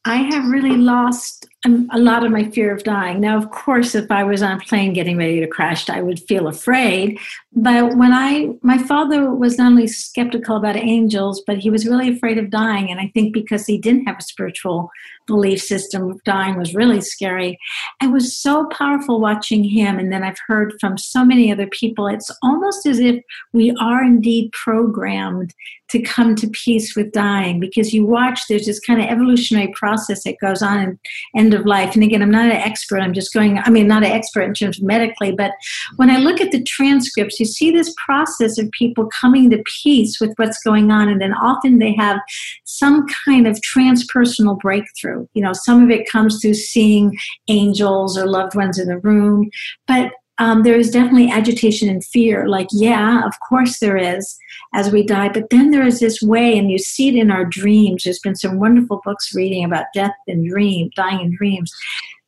[0.04, 3.20] I have really lost a lot of my fear of dying.
[3.20, 6.20] Now, of course, if I was on a plane getting ready to crash, I would
[6.20, 7.18] feel afraid.
[7.54, 12.10] But when I, my father was not only skeptical about angels, but he was really
[12.10, 12.90] afraid of dying.
[12.90, 14.90] And I think because he didn't have a spiritual
[15.26, 17.58] belief system, dying was really scary.
[18.02, 19.98] It was so powerful watching him.
[19.98, 23.22] And then I've heard from so many other people, it's almost as if
[23.54, 25.54] we are indeed programmed
[25.88, 30.24] to come to peace with dying because you watch there's this kind of evolutionary process
[30.24, 30.98] that goes on
[31.34, 31.94] in of life.
[31.94, 33.00] And again i'm not an expert.
[33.00, 35.52] I'm just going i mean not an expert in terms of medically but
[35.96, 40.20] when i look at the transcripts you see this process of people coming to peace
[40.20, 41.08] with what's going on.
[41.08, 42.20] And then often they have
[42.64, 45.26] some kind of transpersonal breakthrough.
[45.34, 47.16] You know some of it comes through seeing
[47.48, 49.50] angels or loved ones in the room.
[49.86, 52.48] But um, there is definitely agitation and fear.
[52.48, 54.36] Like, yeah, of course there is
[54.74, 55.28] as we die.
[55.28, 58.04] But then there is this way, and you see it in our dreams.
[58.04, 61.72] There's been some wonderful books reading about death and dream, dying in dreams.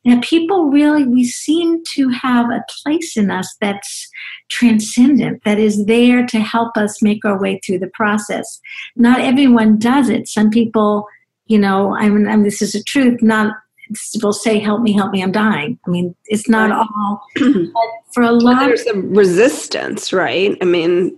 [0.05, 4.07] That people really, we seem to have a place in us that's
[4.47, 8.61] transcendent, that is there to help us make our way through the process.
[8.95, 10.29] Not everyone does it.
[10.29, 11.07] Some people,
[11.47, 13.21] you know, I mean, I mean this is the truth.
[13.21, 13.53] Not
[14.21, 16.87] will say, "Help me, help me, I'm dying." I mean, it's not right.
[16.97, 17.23] all.
[17.37, 20.57] But for a lot, there's a resistance, right?
[20.61, 21.17] I mean,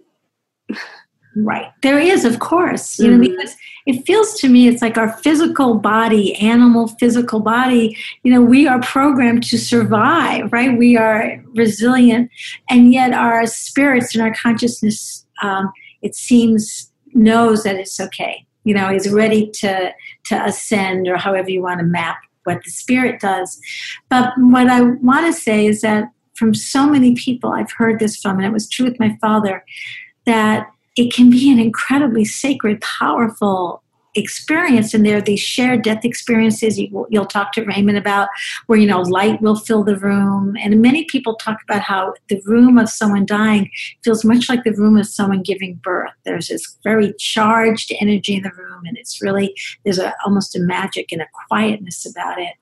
[1.35, 3.21] right there is, of course, you mm-hmm.
[3.21, 3.55] know, because
[3.85, 7.97] it feels to me it's like our physical body, animal physical body.
[8.23, 10.77] You know, we are programmed to survive, right?
[10.77, 12.31] We are resilient,
[12.69, 18.73] and yet our spirits and our consciousness, um, it seems, knows that it's okay you
[18.73, 19.91] know is ready to
[20.25, 23.59] to ascend or however you want to map what the Spirit does.
[24.09, 28.15] But what I want to say is that from so many people I've heard this
[28.17, 29.63] from, and it was true with my father,
[30.25, 33.83] that it can be an incredibly sacred, powerful
[34.19, 35.17] experience and there.
[35.17, 36.77] Are these shared death experiences.
[36.77, 38.29] You, will talk to raymond about
[38.67, 40.55] where you know light will fill the room.
[40.61, 43.71] And many people talk about how the room of someone dying
[44.03, 46.11] feels much like the room of someone giving birth.
[46.25, 50.59] There's this very charged energy in the room and it's really there's a, almost a
[50.59, 52.53] magic and a quietness about it.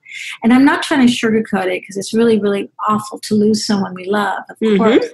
[0.42, 3.94] And i'm not trying to sugarcoat it because it's really really awful to lose someone
[3.94, 4.76] we love of mm-hmm.
[4.76, 5.06] course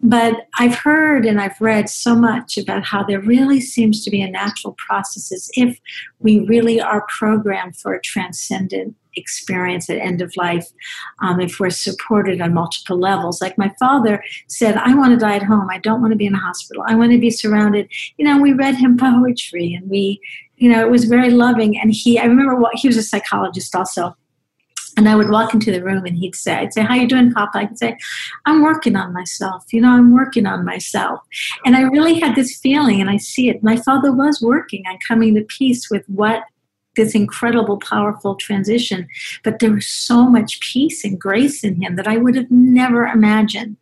[0.00, 4.20] but I've heard and I've read so much about how there really seems to be
[4.20, 5.78] a natural process as if
[6.18, 10.66] we really are programmed for a transcendent experience at end of life
[11.22, 13.40] um, if we're supported on multiple levels.
[13.40, 15.68] Like my father said, I want to die at home.
[15.70, 16.84] I don't want to be in a hospital.
[16.86, 17.88] I want to be surrounded.
[18.18, 20.20] You know, we read him poetry and we,
[20.56, 21.78] you know, it was very loving.
[21.78, 24.16] And he, I remember what he was a psychologist also.
[24.96, 27.32] And I would walk into the room and he'd say, I'd say, How you doing,
[27.32, 27.58] Papa?
[27.58, 27.96] I'd say,
[28.46, 29.64] I'm working on myself.
[29.72, 31.20] You know, I'm working on myself.
[31.64, 33.62] And I really had this feeling, and I see it.
[33.62, 36.44] My father was working on coming to peace with what
[36.96, 39.08] this incredible, powerful transition.
[39.42, 43.06] But there was so much peace and grace in him that I would have never
[43.06, 43.76] imagined.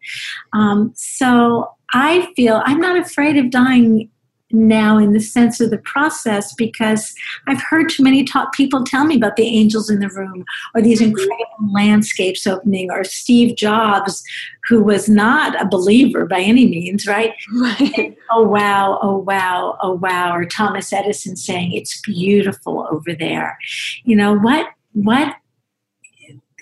[0.53, 4.09] Um, so I feel I'm not afraid of dying
[4.53, 7.15] now in the sense of the process because
[7.47, 10.83] I've heard too many talk, people tell me about the angels in the room or
[10.83, 11.11] these mm-hmm.
[11.11, 14.23] incredible landscapes opening or Steve Jobs,
[14.69, 17.35] who was not a believer by any means, right?
[17.61, 18.17] right.
[18.31, 20.35] oh, wow, oh, wow, oh, wow.
[20.35, 23.59] Or Thomas Edison saying, it's beautiful over there.
[24.05, 25.35] You know, what, what,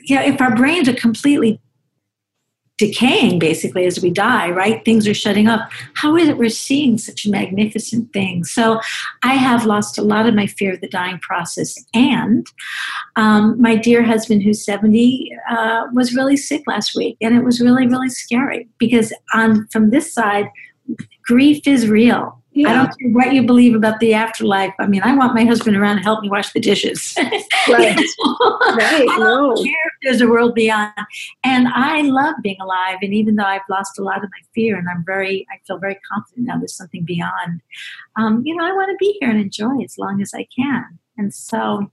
[0.05, 1.61] yeah, if our brains are completely
[2.81, 4.83] decaying basically as we die, right?
[4.87, 5.71] Things are shutting up.
[5.95, 8.51] How is it we're seeing such magnificent things?
[8.51, 8.81] So
[9.23, 11.77] I have lost a lot of my fear of the dying process.
[11.93, 12.47] And
[13.17, 17.19] um, my dear husband, who's 70, uh, was really sick last week.
[17.21, 20.49] And it was really, really scary because on from this side,
[21.25, 22.40] grief is real.
[22.53, 22.69] Yeah.
[22.69, 24.75] I don't care what you believe about the afterlife.
[24.81, 27.17] I mean, I want my husband around to help me wash the dishes.
[27.69, 27.97] Right.
[27.97, 29.09] right.
[29.09, 29.55] I don't no.
[29.55, 30.93] care if there's a world beyond.
[31.45, 32.97] And I love being alive.
[33.03, 35.79] And even though I've lost a lot of my fear and I'm very, I feel
[35.79, 37.61] very confident now there's something beyond,
[38.17, 40.99] um, you know, I want to be here and enjoy as long as I can.
[41.17, 41.91] And so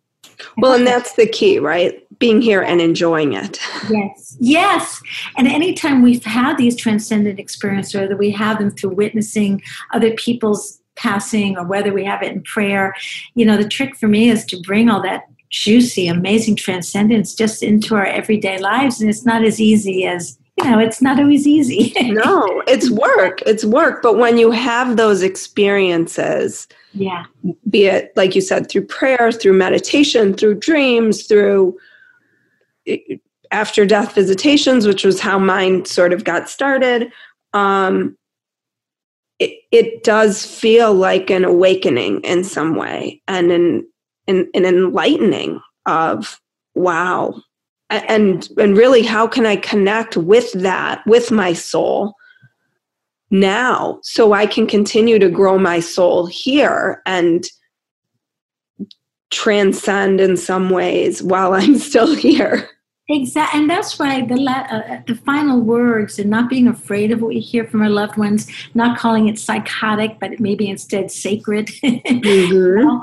[0.58, 2.07] well, and that's the key, right?
[2.20, 3.60] Being here and enjoying it.
[3.90, 5.02] Yes, yes.
[5.38, 9.62] And anytime we've had these transcendent experiences, whether we have them through witnessing
[9.94, 12.96] other people's passing or whether we have it in prayer,
[13.36, 17.64] you know, the trick for me is to bring all that juicy, amazing transcendence just
[17.64, 19.00] into our everyday lives.
[19.00, 21.94] And it's not as easy as you know, it's not always easy.
[22.02, 23.42] no, it's work.
[23.46, 24.02] It's work.
[24.02, 27.26] But when you have those experiences, yeah,
[27.70, 31.78] be it like you said, through prayer, through meditation, through dreams, through
[33.52, 37.12] after death visitations, which was how mine sort of got started.
[37.54, 38.18] Um,
[39.40, 43.88] it, it does feel like an awakening in some way and an,
[44.28, 46.40] an, an enlightening of
[46.76, 47.40] wow
[47.90, 52.14] and and really how can i connect with that with my soul
[53.32, 57.48] now so i can continue to grow my soul here and
[59.30, 62.70] transcend in some ways while i'm still here
[63.10, 67.22] Exactly, and that's why the la- uh, the final words and not being afraid of
[67.22, 71.70] what we hear from our loved ones, not calling it psychotic, but maybe instead sacred.
[71.84, 72.98] Mm-hmm.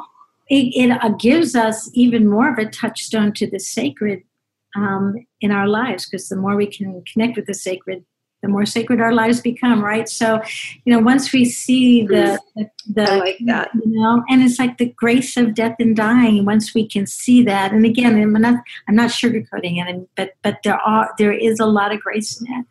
[0.49, 4.23] it, it uh, gives us even more of a touchstone to the sacred
[4.77, 8.05] um, in our lives because the more we can connect with the sacred
[8.45, 10.09] the more sacred our lives become right?
[10.09, 10.41] So
[10.85, 13.71] you know once we see the the, the I like that.
[13.75, 17.43] you know and it's like the grace of death and dying once we can see
[17.45, 17.73] that.
[17.73, 21.67] And again i'm not i'm not sugarcoating it but but there are there is a
[21.67, 22.67] lot of grace in it.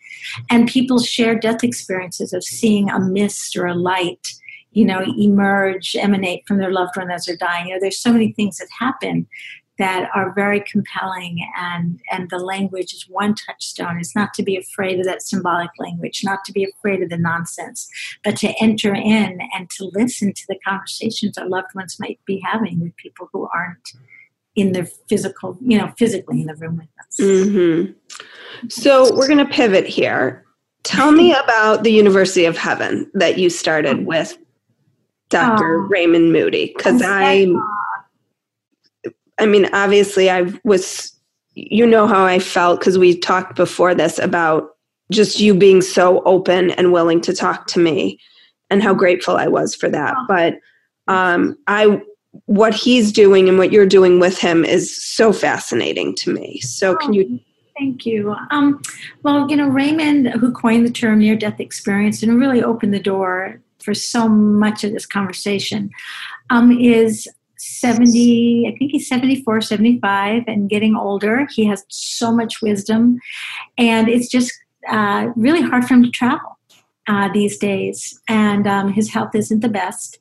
[0.49, 4.27] And people share death experiences of seeing a mist or a light
[4.73, 7.67] you know emerge emanate from their loved one as they're dying.
[7.67, 9.27] You know there's so many things that happen
[9.79, 13.99] that are very compelling and and the language is one touchstone.
[13.99, 17.17] Is not to be afraid of that symbolic language not to be afraid of the
[17.17, 17.89] nonsense
[18.23, 22.39] but to enter in and to listen to the conversations our loved ones might be
[22.39, 23.93] having with people who aren't
[24.55, 27.17] in the physical you know physically in the room with us.
[27.19, 28.67] Mm-hmm.
[28.69, 30.45] so we're going to pivot here.
[30.83, 34.37] Tell me about the university of heaven that you started with
[35.29, 37.47] dr oh, raymond moody because i
[39.39, 41.11] I mean, obviously, I was,
[41.55, 44.69] you know, how I felt because we talked before this about
[45.11, 48.19] just you being so open and willing to talk to me
[48.69, 50.15] and how grateful I was for that.
[50.27, 50.55] But
[51.07, 52.01] um, I,
[52.45, 56.59] what he's doing and what you're doing with him is so fascinating to me.
[56.61, 57.39] So, can you?
[57.77, 58.35] Thank you.
[58.51, 58.81] Um,
[59.23, 62.99] well, you know, Raymond, who coined the term near death experience and really opened the
[62.99, 65.89] door for so much of this conversation,
[66.49, 67.27] um, is
[67.83, 71.47] 70, I think he's 74, 75, and getting older.
[71.53, 73.19] He has so much wisdom,
[73.77, 74.53] and it's just
[74.89, 76.57] uh, really hard for him to travel.
[77.05, 80.17] Uh, these days, and um, his health isn't the best.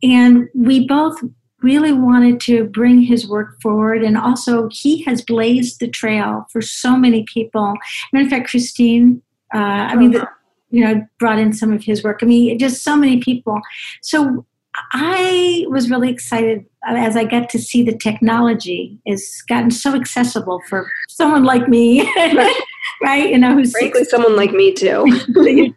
[0.00, 1.20] And we both
[1.60, 6.62] really wanted to bring his work forward, and also he has blazed the trail for
[6.62, 7.74] so many people.
[8.12, 9.20] Matter of fact, Christine,
[9.52, 10.28] uh, I mean, the,
[10.70, 12.20] you know, brought in some of his work.
[12.22, 13.60] I mean, just so many people.
[14.00, 14.46] So
[14.92, 20.60] I was really excited as I got to see the technology is gotten so accessible
[20.68, 22.56] for someone like me, right?
[23.02, 25.06] You know, who's frankly someone like me too.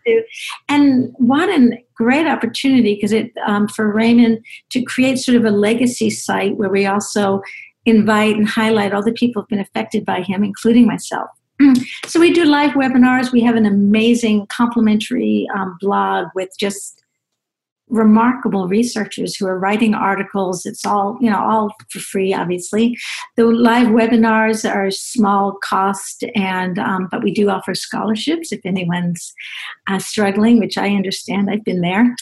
[0.69, 5.51] and what a great opportunity because it um, for Raymond to create sort of a
[5.51, 7.41] legacy site where we also
[7.85, 11.29] invite and highlight all the people who've been affected by him, including myself.
[12.05, 13.31] So we do live webinars.
[13.31, 17.02] We have an amazing complimentary um, blog with just
[17.93, 20.65] remarkable researchers who are writing articles.
[20.65, 22.97] It's all, you know, all for free, obviously.
[23.37, 29.33] The live webinars are small cost, and um, but we do offer scholarships if anyone's
[29.87, 31.49] uh, struggling, which I understand.
[31.49, 32.15] I've been there.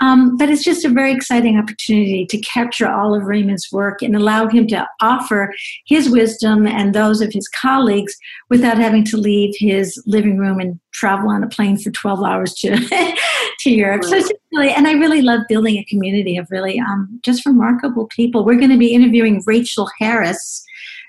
[0.00, 4.14] Um, but it's just a very exciting opportunity to capture all of Raymond's work and
[4.14, 5.52] allow him to offer
[5.86, 8.14] his wisdom and those of his colleagues
[8.48, 12.54] without having to leave his living room and travel on a plane for 12 hours
[12.54, 12.76] to,
[13.60, 14.04] to Europe.
[14.04, 14.20] So
[14.52, 18.44] really, and I really love building a community of really um, just remarkable people.
[18.44, 20.64] We're going to be interviewing Rachel Harris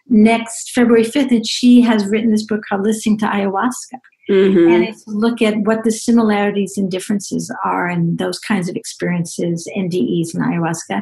[0.07, 3.99] next February 5th, and she has written this book called Listening to Ayahuasca.
[4.29, 4.71] Mm-hmm.
[4.71, 9.67] And it's look at what the similarities and differences are in those kinds of experiences,
[9.75, 11.01] NDEs and ayahuasca.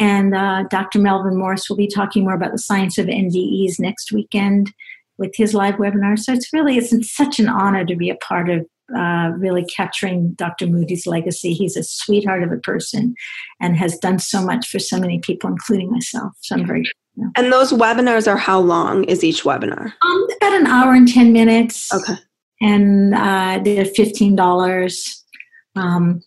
[0.00, 0.98] And uh, Dr.
[0.98, 4.72] Melvin Morse will be talking more about the science of NDEs next weekend
[5.18, 6.18] with his live webinar.
[6.18, 8.66] So it's really it's such an honor to be a part of
[8.96, 10.66] uh, really capturing Dr.
[10.66, 11.52] Moody's legacy.
[11.52, 13.14] He's a sweetheart of a person
[13.60, 16.32] and has done so much for so many people, including myself.
[16.40, 16.84] So I'm very.
[17.16, 17.30] You know.
[17.36, 19.92] And those webinars are how long is each webinar?
[20.02, 21.92] Um, about an hour and 10 minutes.
[21.92, 22.14] Okay
[22.60, 25.24] and uh, they're fifteen dollars.
[25.76, 26.22] Um,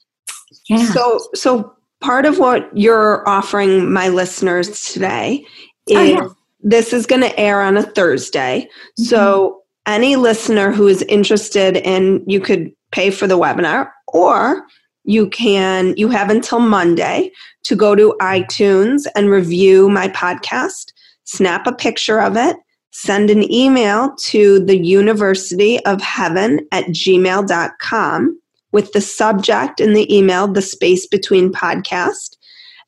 [0.70, 0.86] yeah.
[0.86, 5.46] So, so part of what you're offering my listeners today
[5.88, 6.28] is oh, yeah.
[6.62, 8.68] this is going to air on a Thursday.
[9.00, 9.04] Mm-hmm.
[9.04, 14.66] So, any listener who is interested in, you could pay for the webinar, or
[15.04, 17.32] you can you have until Monday
[17.64, 20.92] to go to iTunes and review my podcast.
[21.24, 22.58] Snap a picture of it
[22.98, 30.16] send an email to the University of Heaven at gmail.com with the subject in the
[30.16, 32.37] email, the space between podcast.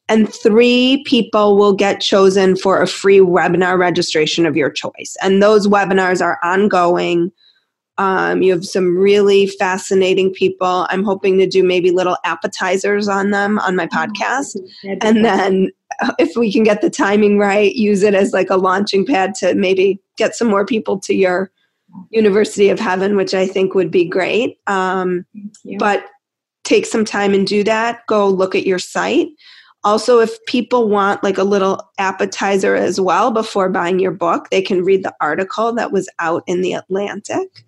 [0.10, 5.16] And three people will get chosen for a free webinar registration of your choice.
[5.22, 7.32] And those webinars are ongoing.
[7.99, 10.88] Um, you have some really fascinating people.
[10.89, 14.57] I'm hoping to do maybe little appetizers on them on my oh, podcast.
[15.01, 15.72] And then
[16.18, 19.53] if we can get the timing right, use it as like a launching pad to
[19.53, 21.51] maybe get some more people to your
[22.12, 24.57] University of Heaven, which I think would be great.
[24.68, 25.26] Um,
[25.78, 26.05] but
[26.64, 28.05] take some time and do that.
[28.07, 29.28] Go look at your site.
[29.84, 34.61] Also, if people want like a little appetizer as well before buying your book, they
[34.61, 37.63] can read the article that was out in the Atlantic.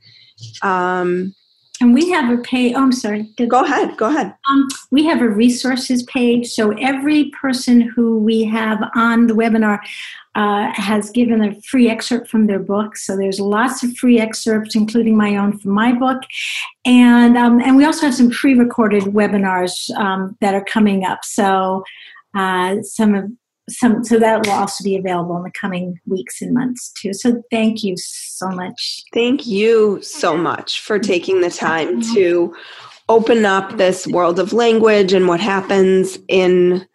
[0.61, 1.33] Um,
[1.81, 2.73] and we have a page.
[2.75, 3.23] Oh, I'm sorry.
[3.47, 3.97] Go ahead.
[3.97, 4.33] Go ahead.
[4.47, 6.47] Um, we have a resources page.
[6.51, 9.79] So every person who we have on the webinar
[10.35, 12.95] uh, has given a free excerpt from their book.
[12.95, 16.21] So there's lots of free excerpts, including my own from my book,
[16.85, 21.25] and um, and we also have some pre-recorded webinars um, that are coming up.
[21.25, 21.83] So
[22.33, 23.31] uh, some of
[23.71, 27.13] some so that will also be available in the coming weeks and months too.
[27.13, 29.01] So thank you so much.
[29.13, 32.53] Thank you so much for taking the time to
[33.09, 36.85] open up this world of language and what happens in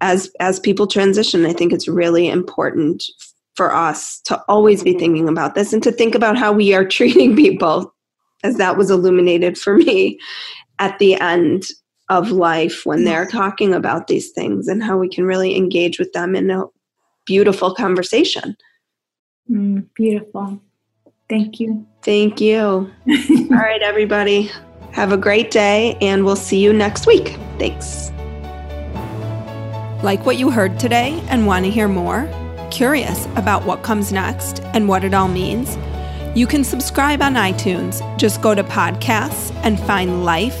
[0.00, 1.46] as as people transition.
[1.46, 3.02] I think it's really important
[3.54, 6.84] for us to always be thinking about this and to think about how we are
[6.88, 7.94] treating people
[8.42, 10.18] as that was illuminated for me
[10.78, 11.64] at the end
[12.08, 16.12] of life when they're talking about these things and how we can really engage with
[16.12, 16.64] them in a
[17.26, 18.56] beautiful conversation.
[19.50, 20.60] Mm, beautiful.
[21.28, 21.86] Thank you.
[22.02, 22.60] Thank you.
[23.08, 24.50] All right, everybody.
[24.92, 27.36] Have a great day, and we'll see you next week.
[27.58, 28.10] Thanks.
[30.04, 32.28] Like what you heard today and want to hear more?
[32.70, 35.78] Curious about what comes next and what it all means?
[36.36, 38.02] You can subscribe on iTunes.
[38.18, 40.60] Just go to podcasts and find Life